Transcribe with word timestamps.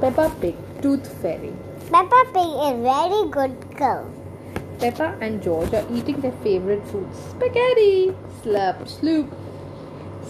Peppa 0.00 0.30
Pig, 0.40 0.56
Tooth 0.82 1.06
Fairy. 1.22 1.52
Peppa 1.90 2.24
Pig 2.32 2.48
is 2.48 2.72
a 2.72 2.74
very 2.82 3.30
good 3.30 3.76
girl. 3.76 4.10
Peppa 4.80 5.16
and 5.20 5.40
George 5.40 5.72
are 5.72 5.86
eating 5.92 6.20
their 6.20 6.32
favorite 6.42 6.84
food, 6.88 7.08
spaghetti. 7.14 8.12
Slurp, 8.42 8.88
sloop. 8.88 9.32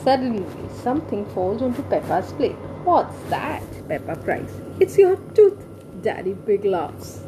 Suddenly, 0.03 0.45
something 0.83 1.25
falls 1.35 1.63
onto 1.63 1.83
Peppa's 1.85 2.33
plate. 2.35 2.57
What's 2.85 3.19
that? 3.31 3.63
Peppa 3.89 4.17
cries. 4.17 4.51
It's 4.81 4.99
your 4.99 5.17
tooth. 5.35 5.65
Daddy 6.03 6.37
Pig 6.47 6.67
laughs. 6.67 7.25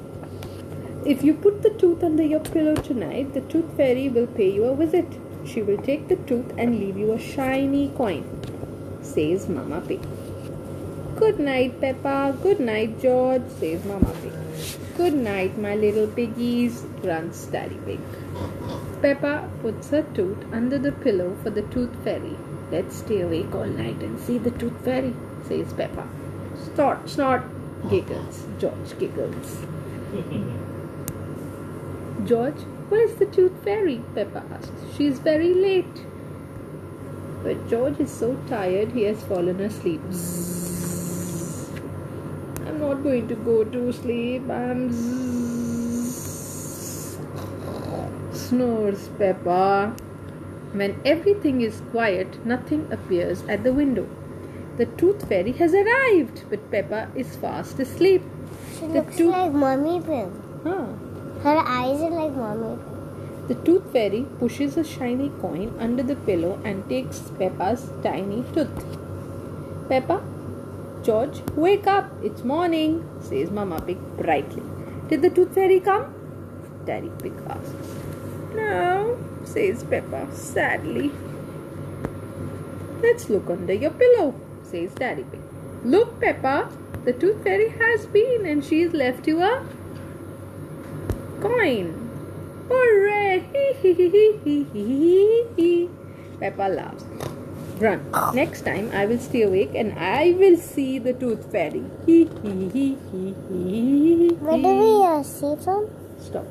If 1.06 1.24
you 1.24 1.32
put 1.34 1.62
the 1.62 1.70
tooth 1.70 2.04
under 2.04 2.22
your 2.22 2.40
pillow 2.40 2.74
tonight, 2.74 3.32
the 3.32 3.40
tooth 3.42 3.76
fairy 3.76 4.10
will 4.10 4.26
pay 4.26 4.52
you 4.52 4.64
a 4.64 4.76
visit. 4.76 5.06
She 5.46 5.62
will 5.62 5.78
take 5.78 6.08
the 6.08 6.16
tooth 6.16 6.52
and 6.58 6.78
leave 6.78 6.98
you 6.98 7.12
a 7.12 7.18
shiny 7.18 7.88
coin, 7.96 8.24
says 9.00 9.48
Mama 9.48 9.80
Pig. 9.80 10.00
Good 11.16 11.40
night, 11.40 11.80
Peppa. 11.80 12.36
Good 12.42 12.60
night, 12.60 13.00
George, 13.00 13.40
says 13.58 13.82
Mama 13.86 14.12
Pig. 14.22 14.32
Good 14.98 15.14
night, 15.14 15.56
my 15.56 15.74
little 15.74 16.06
piggies, 16.06 16.82
grunts 17.00 17.46
Daddy 17.46 17.78
Pig. 17.86 18.00
Peppa 19.00 19.48
puts 19.62 19.88
her 19.90 20.02
tooth 20.12 20.36
under 20.52 20.78
the 20.78 20.92
pillow 20.92 21.34
for 21.42 21.48
the 21.48 21.62
tooth 21.62 21.94
fairy. 22.04 22.36
Let's 22.70 22.96
stay 22.96 23.22
awake 23.22 23.54
all 23.54 23.64
night 23.64 24.02
and 24.02 24.20
see 24.20 24.36
the 24.36 24.50
tooth 24.50 24.78
fairy, 24.84 25.14
says 25.48 25.72
Peppa. 25.72 26.06
Snort, 26.74 27.08
snort, 27.08 27.44
giggles. 27.88 28.44
George 28.58 28.98
giggles. 28.98 29.56
George, 32.26 32.60
where's 32.90 33.14
the 33.14 33.26
tooth 33.26 33.64
fairy? 33.64 34.02
Peppa 34.14 34.42
asks. 34.52 34.96
She's 34.98 35.18
very 35.18 35.54
late. 35.54 36.04
But 37.42 37.70
George 37.70 38.00
is 38.00 38.10
so 38.10 38.36
tired 38.48 38.92
he 38.92 39.04
has 39.04 39.22
fallen 39.22 39.60
asleep. 39.60 40.02
Not 42.96 43.02
going 43.04 43.28
to 43.28 43.34
go 43.36 43.64
to 43.64 43.92
sleep. 43.92 44.48
I'm 44.50 44.90
snores 48.32 49.08
Peppa. 49.18 49.94
When 50.72 51.00
everything 51.04 51.60
is 51.62 51.80
quiet, 51.90 52.44
nothing 52.44 52.86
appears 52.92 53.42
at 53.48 53.64
the 53.64 53.72
window. 53.72 54.06
The 54.76 54.86
tooth 54.86 55.26
fairy 55.28 55.52
has 55.52 55.72
arrived, 55.74 56.44
but 56.50 56.70
Peppa 56.70 57.08
is 57.14 57.36
fast 57.36 57.78
asleep. 57.80 58.22
She 58.74 58.86
The 58.86 58.94
looks 58.94 59.16
tooth- 59.16 59.32
like 59.32 59.52
mommy 59.52 60.00
pig. 60.00 60.28
Huh. 60.64 60.84
Her 61.42 61.56
eyes 61.78 62.00
are 62.02 62.10
like 62.10 62.34
mommy 62.36 62.76
pig. 62.76 63.48
The 63.48 63.54
tooth 63.66 63.90
fairy 63.92 64.26
pushes 64.38 64.76
a 64.76 64.84
shiny 64.84 65.30
coin 65.40 65.72
under 65.78 66.02
the 66.02 66.16
pillow 66.16 66.58
and 66.64 66.86
takes 66.88 67.20
Peppa's 67.38 67.88
tiny 68.02 68.44
tooth. 68.52 68.84
Peppa, 69.88 70.20
George, 71.06 71.40
wake 71.54 71.86
up! 71.86 72.10
It's 72.20 72.42
morning, 72.42 73.08
says 73.20 73.48
Mama 73.52 73.80
Pig 73.80 73.96
brightly. 74.16 74.64
Did 75.08 75.22
the 75.22 75.30
tooth 75.30 75.54
fairy 75.54 75.78
come? 75.78 76.12
Daddy 76.84 77.12
Pig 77.22 77.32
asks. 77.48 77.94
No, 78.56 79.16
says 79.44 79.84
Peppa 79.84 80.26
sadly. 80.32 81.12
Let's 83.04 83.30
look 83.30 83.48
under 83.48 83.72
your 83.72 83.92
pillow, 83.92 84.34
says 84.64 84.92
Daddy 84.94 85.22
Pig. 85.30 85.38
Look, 85.84 86.20
Peppa, 86.20 86.68
the 87.04 87.12
tooth 87.12 87.40
fairy 87.44 87.68
has 87.68 88.06
been 88.06 88.44
and 88.44 88.64
she's 88.64 88.92
left 88.92 89.28
you 89.28 89.42
a 89.42 89.64
coin. 91.40 91.94
Hooray! 92.68 93.46
Peppa 96.40 96.68
laughs. 96.68 97.04
Run. 97.78 98.00
Next 98.34 98.62
time 98.62 98.90
I 98.92 99.04
will 99.06 99.18
stay 99.18 99.42
awake 99.42 99.74
and 99.74 99.92
I 99.98 100.32
will 100.32 100.56
see 100.56 100.98
the 100.98 101.12
tooth 101.12 101.52
fairy. 101.52 101.80
Where 101.80 102.24
do 104.56 104.72
we 104.80 105.04
uh, 105.04 105.22
see 105.22 105.56
from? 105.62 105.90
Stop. 106.20 106.46